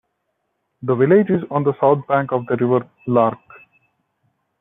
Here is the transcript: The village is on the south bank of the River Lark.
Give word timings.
The 0.81 0.95
village 0.95 1.29
is 1.29 1.43
on 1.51 1.63
the 1.63 1.75
south 1.79 2.07
bank 2.07 2.31
of 2.31 2.47
the 2.47 2.55
River 2.57 2.89
Lark. 3.05 3.37